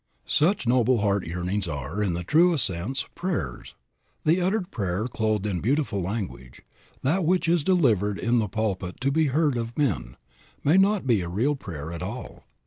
'"Such 0.25 0.65
noble 0.67 1.01
heart 1.01 1.27
yearnings 1.27 1.67
are, 1.67 2.01
in 2.01 2.13
the 2.15 2.23
truest 2.23 2.65
sense, 2.65 3.05
prayers. 3.13 3.75
The 4.25 4.41
uttered 4.41 4.71
prayer 4.71 5.07
clothed 5.07 5.45
in 5.45 5.59
beautiful 5.59 6.01
language, 6.01 6.63
that 7.03 7.23
which 7.23 7.47
is 7.47 7.63
delivered 7.63 8.17
in 8.17 8.39
the 8.39 8.47
pulpit 8.47 8.99
to 9.01 9.11
be 9.11 9.27
heard 9.27 9.57
of 9.57 9.77
men, 9.77 10.17
may 10.63 10.77
not 10.77 11.05
be 11.05 11.21
a 11.21 11.29
real 11.29 11.55
prayer 11.55 11.91
at 11.93 12.01
all. 12.01 12.47